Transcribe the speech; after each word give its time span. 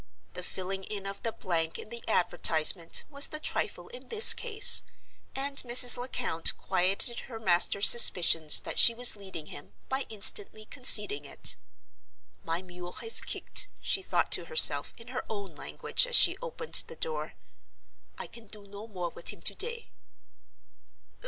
The 0.33 0.41
filling 0.41 0.83
in 0.85 1.05
of 1.05 1.21
the 1.21 1.31
blank 1.31 1.77
in 1.77 1.89
the 1.89 2.03
advertisement 2.07 3.03
was 3.07 3.27
the 3.27 3.39
trifle 3.39 3.87
in 3.89 4.07
this 4.07 4.33
case; 4.33 4.81
and 5.35 5.57
Mrs. 5.57 5.95
Lecount 5.95 6.57
quieted 6.57 7.19
her 7.29 7.39
master's 7.39 7.87
suspicions 7.87 8.61
that 8.61 8.79
she 8.79 8.95
was 8.95 9.15
leading 9.15 9.45
him 9.45 9.73
by 9.89 10.07
instantly 10.09 10.65
conceding 10.65 11.23
it. 11.23 11.55
"My 12.43 12.63
mule 12.63 12.93
has 12.93 13.21
kicked," 13.21 13.67
she 13.79 14.01
thought 14.01 14.31
to 14.31 14.45
herself, 14.45 14.91
in 14.97 15.09
her 15.09 15.23
own 15.29 15.53
language, 15.53 16.07
as 16.07 16.15
she 16.15 16.35
opened 16.41 16.83
the 16.87 16.95
door. 16.95 17.35
"I 18.17 18.25
can 18.25 18.47
do 18.47 18.65
no 18.65 18.87
more 18.87 19.09
with 19.09 19.27
him 19.29 19.43
to 19.43 19.53
day." 19.53 19.91